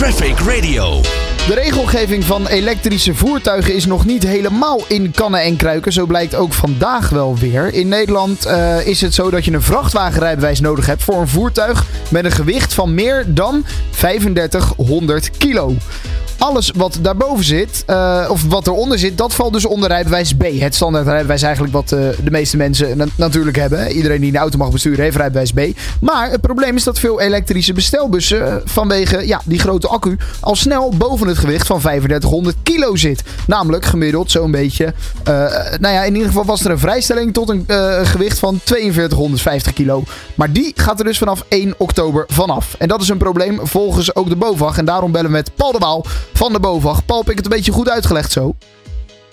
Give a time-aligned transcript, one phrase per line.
[0.00, 1.00] Traffic Radio.
[1.46, 5.92] De regelgeving van elektrische voertuigen is nog niet helemaal in kannen en kruiken.
[5.92, 7.74] Zo blijkt ook vandaag wel weer.
[7.74, 11.86] In Nederland uh, is het zo dat je een vrachtwagenrijbewijs nodig hebt voor een voertuig
[12.10, 15.74] met een gewicht van meer dan 3500 kilo
[16.40, 20.42] alles wat daarboven zit, uh, of wat eronder zit, dat valt dus onder rijbewijs B.
[20.58, 23.90] Het standaard rijbewijs eigenlijk wat uh, de meeste mensen na natuurlijk hebben.
[23.90, 25.60] Iedereen die een auto mag besturen heeft rijbewijs B.
[26.00, 30.56] Maar het probleem is dat veel elektrische bestelbussen uh, vanwege ja, die grote accu al
[30.56, 33.22] snel boven het gewicht van 3500 kilo zit.
[33.46, 34.94] Namelijk gemiddeld zo'n beetje,
[35.80, 37.64] nou ja, in ieder geval was er een vrijstelling tot een
[38.06, 40.02] gewicht van 4250 kilo.
[40.34, 42.74] Maar die gaat er dus vanaf 1 oktober vanaf.
[42.78, 44.78] En dat is een probleem volgens ook de BOVAG.
[44.78, 47.04] En daarom bellen we met Paul de Waal van de BOVAG.
[47.04, 48.54] Paul, heb ik het een beetje goed uitgelegd zo?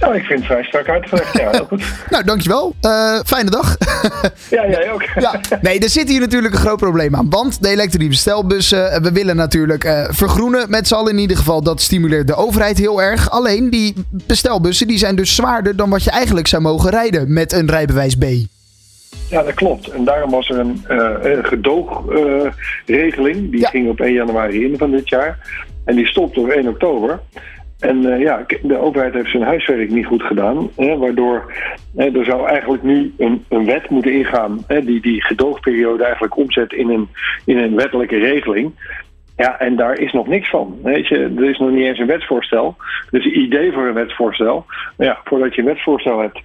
[0.00, 1.38] Nou, ik vind het vrij strak uitgelegd.
[1.38, 1.82] Ja, heel goed.
[2.10, 2.74] nou, dankjewel.
[2.82, 3.76] Uh, fijne dag.
[4.50, 5.02] ja, jij ook.
[5.02, 7.30] ja, nee, er zit hier natuurlijk een groot probleem aan.
[7.30, 11.62] Want de elektrische bestelbussen, we willen natuurlijk uh, vergroenen met z'n allen in ieder geval.
[11.62, 13.30] Dat stimuleert de overheid heel erg.
[13.30, 17.52] Alleen die bestelbussen die zijn dus zwaarder dan wat je eigenlijk zou mogen rijden met
[17.52, 18.24] een rijbewijs B.
[19.28, 19.88] Ja, dat klopt.
[19.88, 23.50] En daarom was er een, uh, een gedoogregeling.
[23.50, 23.68] die ja.
[23.68, 25.38] ging op 1 januari in van dit jaar.
[25.88, 27.20] En die stopt op 1 oktober.
[27.78, 30.70] En uh, ja, de overheid heeft zijn huiswerk niet goed gedaan.
[30.76, 31.52] Hè, waardoor
[31.96, 36.36] hè, er zou eigenlijk nu een, een wet moeten ingaan hè, die die gedoogperiode eigenlijk
[36.36, 37.08] omzet in een,
[37.44, 38.72] in een wettelijke regeling.
[39.36, 40.78] Ja, en daar is nog niks van.
[40.82, 42.76] Weet je, er is nog niet eens een wetsvoorstel.
[43.10, 44.64] Dus een idee voor een wetsvoorstel.
[44.96, 46.40] Maar ja, voordat je een wetsvoorstel hebt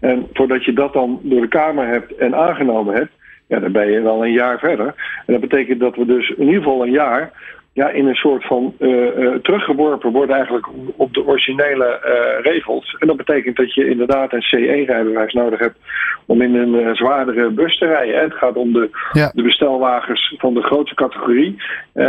[0.00, 3.12] en voordat je dat dan door de Kamer hebt en aangenomen hebt,
[3.46, 4.86] ja, dan ben je wel een jaar verder.
[5.26, 7.32] En dat betekent dat we dus in ieder geval een jaar
[7.76, 12.96] ja, in een soort van uh, uh, teruggeworpen worden eigenlijk op de originele uh, regels.
[12.98, 15.78] En dat betekent dat je inderdaad een CE-rijbewijs nodig hebt
[16.26, 18.20] om in een zwaardere bus te rijden.
[18.20, 19.30] Het gaat om de, ja.
[19.34, 21.56] de bestelwagens van de grootste categorie.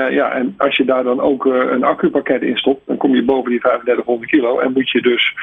[0.09, 3.51] ja, en als je daar dan ook een accupakket in stopt, dan kom je boven
[3.51, 5.33] die 3500 kilo en moet je dus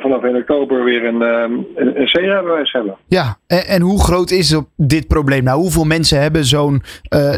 [0.00, 2.96] vanaf 1 oktober weer een, een, een C-rijbewijs hebben.
[3.08, 5.60] Ja, en, en, hoe groot is dit probleem nou?
[5.60, 6.82] Hoeveel mensen hebben zo'n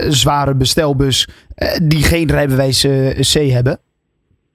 [0.09, 1.29] zware bestelbus
[1.83, 2.87] die geen rijbewijs
[3.33, 3.79] C hebben?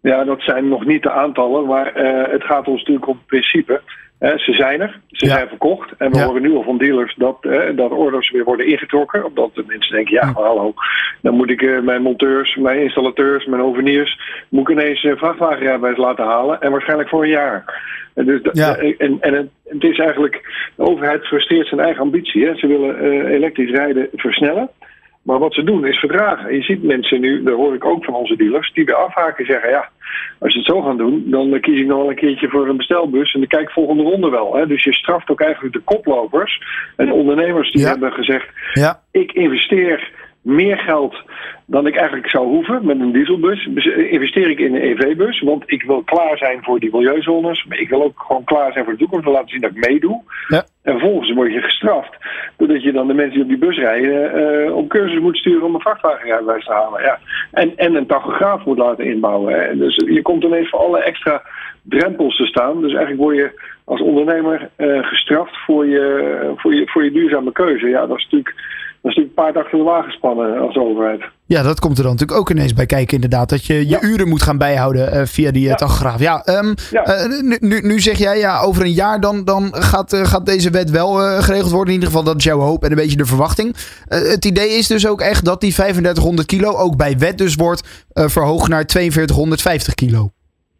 [0.01, 1.91] Ja, dat zijn nog niet de aantallen, maar
[2.31, 3.81] het gaat ons natuurlijk om het principe.
[4.23, 5.31] Ze zijn er, ze ja.
[5.31, 5.91] zijn verkocht.
[5.97, 6.25] En we ja.
[6.25, 7.37] horen nu al van dealers dat,
[7.75, 9.25] dat orders weer worden ingetrokken.
[9.25, 10.73] Omdat de mensen denken, ja, maar hallo,
[11.21, 14.19] dan moet ik mijn monteurs, mijn installateurs, mijn hoveniers...
[14.49, 16.61] moet ik ineens een vrachtwagenrijbewijs laten halen.
[16.61, 17.81] En waarschijnlijk voor een jaar.
[18.13, 18.75] En, dus, ja.
[18.75, 20.41] en, en het, het, is eigenlijk,
[20.75, 22.45] de overheid frustreert zijn eigen ambitie.
[22.45, 22.55] Hè.
[22.55, 24.69] Ze willen elektrisch rijden versnellen.
[25.23, 26.55] Maar wat ze doen is verdragen.
[26.55, 29.69] Je ziet mensen nu, daar hoor ik ook van onze dealers, die weer afhaken zeggen:
[29.69, 29.89] ja,
[30.39, 32.77] als ze het zo gaan doen, dan kies ik nog wel een keertje voor een
[32.77, 34.55] bestelbus en dan kijk ik volgende ronde wel.
[34.55, 34.67] Hè.
[34.67, 36.61] Dus je straft ook eigenlijk de koplopers
[36.95, 37.89] en de ondernemers die ja.
[37.89, 38.99] hebben gezegd: ja.
[39.11, 40.11] ik investeer
[40.43, 41.15] meer geld
[41.65, 43.65] dan ik eigenlijk zou hoeven met een dieselbus.
[44.09, 47.65] Investeer ik in een EV-bus, want ik wil klaar zijn voor die milieuzones.
[47.65, 49.23] Maar ik wil ook gewoon klaar zijn voor de toekomst.
[49.23, 50.21] Wil laten zien dat ik meedoe.
[50.47, 50.65] Ja.
[50.83, 52.17] En vervolgens word je gestraft.
[52.57, 55.63] Doordat je dan de mensen die op die bus rijden uh, op cursus moet sturen
[55.63, 57.01] om een vrachtwagenrijbewijs te halen.
[57.01, 57.19] Ja.
[57.51, 59.53] En, en een tachograaf moet laten inbouwen.
[59.53, 59.77] Hè.
[59.77, 61.41] Dus je komt ineens voor alle extra
[61.83, 62.81] drempels te staan.
[62.81, 67.51] Dus eigenlijk word je als ondernemer uh, gestraft voor je, voor, je, voor je duurzame
[67.51, 67.87] keuze.
[67.87, 68.55] Ja, dat is natuurlijk
[69.03, 71.23] dat is natuurlijk een paard achter de wagen spannen als overheid.
[71.45, 73.49] Ja, dat komt er dan natuurlijk ook ineens bij kijken, inderdaad.
[73.49, 74.01] Dat je je ja.
[74.01, 75.75] uren moet gaan bijhouden uh, via die ja.
[75.75, 76.19] tachograaf.
[76.19, 77.25] Ja, um, ja.
[77.25, 80.69] Uh, nu, nu zeg jij, ja, over een jaar dan, dan gaat, uh, gaat deze
[80.69, 81.93] wet wel geregeld worden.
[81.93, 83.75] In ieder geval, dat is jouw hoop en een beetje de verwachting.
[84.07, 88.07] het idee is dus ook echt dat die 3500 kilo ook bij wet dus wordt
[88.13, 90.31] verhoogd naar 4250 kilo.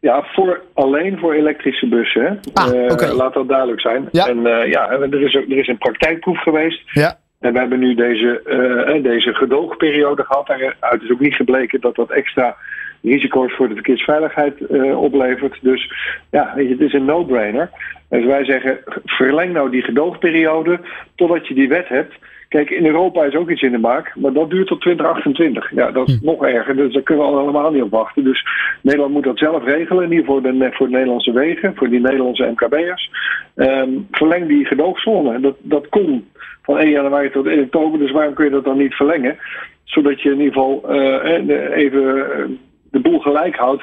[0.04, 2.40] Ja, voor, alleen voor elektrische bussen.
[2.52, 3.10] Ah, okay.
[3.10, 4.08] laat dat duidelijk zijn.
[4.10, 4.26] Ja.
[4.26, 6.82] En ja, er is, er is een praktijkproef geweest.
[6.92, 7.18] Ja.
[7.40, 10.46] En we hebben nu deze, uh, deze gedoogperiode gehad.
[10.46, 12.56] Daaruit is ook niet gebleken dat dat extra
[13.04, 15.58] risico's voor de verkeersveiligheid uh, oplevert.
[15.60, 15.92] Dus
[16.30, 17.70] ja, het is een no-brainer.
[18.08, 20.80] Dus wij zeggen, verleng nou die gedoogperiode
[21.14, 22.14] totdat je die wet hebt.
[22.48, 25.70] Kijk, in Europa is ook iets in de maak, maar dat duurt tot 2028.
[25.70, 26.24] Ja, dat is hm.
[26.24, 28.24] nog erger, dus daar kunnen we allemaal niet op wachten.
[28.24, 28.46] Dus
[28.82, 32.50] Nederland moet dat zelf regelen, niet voor de, voor de Nederlandse wegen, voor die Nederlandse
[32.50, 33.10] MKB'ers.
[33.56, 35.40] Um, verleng die gedoogzone.
[35.40, 36.28] Dat, dat kon
[36.62, 37.98] van 1 januari tot 1 oktober.
[37.98, 39.36] Dus waarom kun je dat dan niet verlengen?
[39.84, 42.58] Zodat je in ieder geval uh, even
[42.94, 43.82] de boel gelijk houdt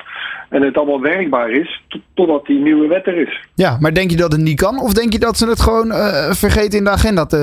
[0.49, 1.81] en het allemaal werkbaar is,
[2.13, 3.41] totdat die nieuwe wet er is.
[3.55, 4.79] Ja, maar denk je dat het niet kan?
[4.79, 7.37] Of denk je dat ze het gewoon uh, vergeten in de agenda te,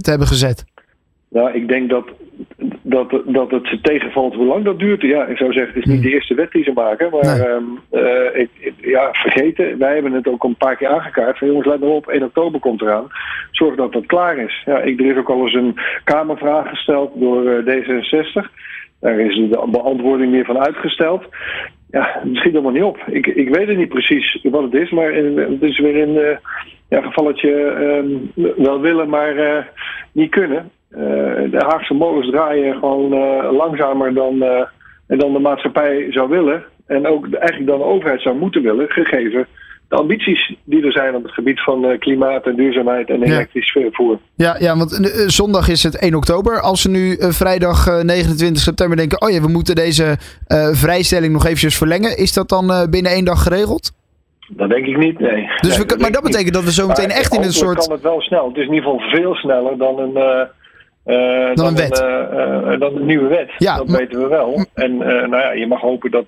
[0.00, 0.64] te hebben gezet?
[1.32, 2.04] Nou, ik denk dat,
[2.82, 5.02] dat, dat het ze tegenvalt hoe lang dat duurt.
[5.02, 6.08] Ja, ik zou zeggen, het is niet hmm.
[6.08, 7.10] de eerste wet die ze maken.
[7.10, 7.48] Maar nee.
[7.48, 9.78] um, uh, ik, ik, ja, vergeten.
[9.78, 11.38] Wij hebben het ook een paar keer aangekaart.
[11.38, 13.06] Van jongens, let maar op, 1 oktober komt eraan.
[13.50, 14.62] Zorg dat dat klaar is.
[14.64, 18.50] Ja, ik, er is ook al eens een Kamervraag gesteld door uh, D66.
[19.02, 21.24] Daar is de beantwoording meer van uitgesteld.
[21.90, 22.98] Ja, het schiet allemaal niet op.
[23.06, 26.36] Ik, ik weet het niet precies wat het is, maar het is weer een uh,
[26.88, 27.50] ja, gevalletje
[28.34, 29.64] uh, wel willen, maar uh,
[30.12, 30.70] niet kunnen.
[31.50, 33.08] de Haagse molens draaien gewoon
[33.54, 34.38] langzamer dan,
[35.06, 36.64] dan de maatschappij zou willen.
[36.86, 39.46] En ook eigenlijk dan de overheid zou moeten willen, gegeven
[39.92, 43.70] de ambities die er zijn op het gebied van uh, klimaat en duurzaamheid en elektrisch
[43.70, 44.18] vervoer.
[44.36, 46.60] Ja, ja want uh, zondag is het 1 oktober.
[46.60, 50.16] Als ze nu vrijdag 29 september denken, oh ja, we moeten deze
[50.72, 52.16] vrijstelling nog eventjes verlengen.
[52.16, 53.92] Is dat dan binnen één dag geregeld?
[54.48, 55.48] Dat denk ik niet, nee.
[55.60, 57.78] Dus nee, we, maar dat betekent dat we zo meteen echt in een soort...
[57.78, 58.48] kan het wel snel.
[58.48, 60.42] Het is in ieder geval veel sneller dan een uh,
[61.04, 62.00] dan, een wet.
[62.00, 63.50] Een, uh, dan een nieuwe wet.
[63.58, 64.64] Ja, dat weten we wel.
[64.74, 66.26] En nou ja, je mag hopen dat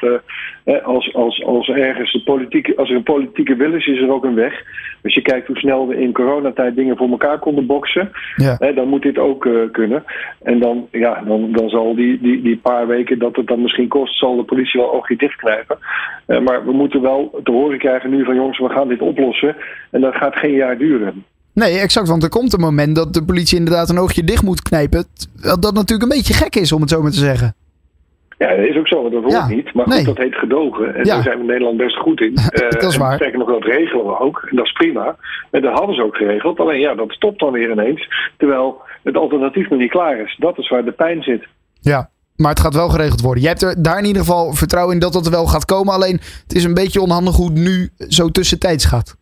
[0.82, 4.24] als, als, als ergens de politieke, als er een politieke wil is, is er ook
[4.24, 4.62] een weg.
[5.02, 8.56] Als je kijkt hoe snel we in coronatijd dingen voor elkaar konden boksen, ja.
[8.74, 10.04] dan moet dit ook kunnen.
[10.42, 13.88] En dan, ja, dan, dan zal die, die, die paar weken dat het dan misschien
[13.88, 15.78] kost, zal de politie wel oogje dichtknijpen.
[16.26, 19.56] maar we moeten wel te horen krijgen nu van jongens, we gaan dit oplossen.
[19.90, 21.24] En dat gaat geen jaar duren.
[21.54, 22.08] Nee, exact.
[22.08, 25.04] Want er komt een moment dat de politie inderdaad een oogje dicht moet knijpen.
[25.40, 27.54] Dat natuurlijk een beetje gek is, om het zo maar te zeggen.
[28.38, 29.74] Ja, dat is ook zo, dat hoort niet.
[29.74, 30.94] Maar goed, dat heet gedogen.
[30.94, 32.34] En daar zijn we in Nederland best goed in.
[32.80, 33.14] dat is waar.
[33.14, 34.46] Sterker nog, dat regelen we ook.
[34.50, 35.16] En dat is prima.
[35.50, 36.60] En dat hadden ze ook geregeld.
[36.60, 38.08] Alleen ja, dat stopt dan weer ineens.
[38.36, 40.36] Terwijl het alternatief nog niet klaar is.
[40.38, 41.46] Dat is waar de pijn zit.
[41.80, 43.42] Ja, maar het gaat wel geregeld worden.
[43.42, 45.94] Je hebt er daar in ieder geval vertrouwen in dat dat er wel gaat komen.
[45.94, 49.16] Alleen het is een beetje onhandig hoe het nu zo tussentijds gaat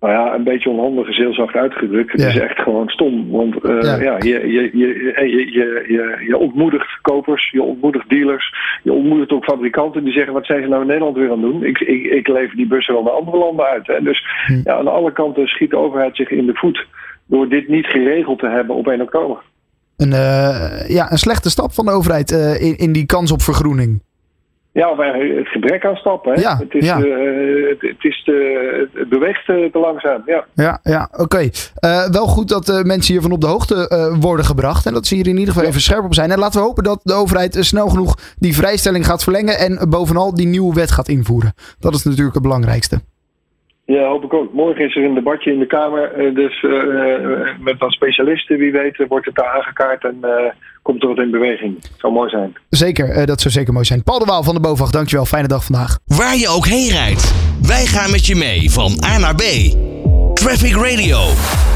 [0.00, 2.12] nou ja, een beetje onhandig is heel zacht uitgedrukt.
[2.12, 3.30] Het is echt gewoon stom.
[3.30, 4.00] Want uh, ja.
[4.00, 9.44] ja, je, je, je, je, je, je ontmoedigt kopers, je ontmoedigt dealers, je ontmoedigt ook
[9.44, 11.64] fabrikanten die zeggen: wat zijn ze nou in Nederland weer aan het doen?
[11.64, 13.86] Ik, ik, ik lever die bussen wel naar andere landen uit.
[13.86, 14.02] Hè.
[14.02, 14.60] Dus hm.
[14.64, 16.86] ja, aan alle kanten schiet de overheid zich in de voet
[17.26, 19.42] door dit niet geregeld te hebben op 1 oktober.
[19.96, 23.42] Een, uh, ja, een slechte stap van de overheid uh, in, in die kans op
[23.42, 24.02] vergroening.
[24.80, 26.32] Ja, het gebrek aan stappen.
[26.32, 26.40] Hè?
[26.40, 26.98] Ja, het, is, ja.
[26.98, 30.22] Uh, het, het, is te, het beweegt te langzaam.
[30.26, 31.22] Ja, ja, ja oké.
[31.22, 31.52] Okay.
[31.84, 33.76] Uh, wel goed dat uh, mensen hiervan op de hoogte
[34.20, 34.86] worden gebracht.
[34.86, 36.30] En dat ze hier in ieder geval even scherp op zijn.
[36.30, 39.58] En laten we hopen dat de overheid snel genoeg die vrijstelling gaat verlengen.
[39.58, 41.52] En bovenal die nieuwe wet gaat invoeren.
[41.78, 43.00] Dat is natuurlijk het belangrijkste.
[43.84, 44.52] Ja, hoop ik ook.
[44.52, 46.34] Morgen is er een debatje in de Kamer.
[46.34, 46.66] Dus
[47.60, 50.04] met wat specialisten, wie weet, wordt het daar aangekaart.
[50.04, 50.24] En
[50.82, 51.78] komt er wat in beweging.
[51.98, 52.56] Zou mooi zijn.
[52.68, 54.02] Zeker, uh, dat zou zeker mooi zijn.
[54.02, 55.26] Paul de Waal van de BOVAG, dankjewel.
[55.26, 55.98] Fijne dag vandaag.
[56.06, 57.32] Waar je ook heen rijdt,
[57.62, 59.42] wij gaan met je mee van A naar B.
[60.34, 61.18] Traffic Radio.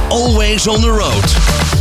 [0.08, 1.73] Always on the road.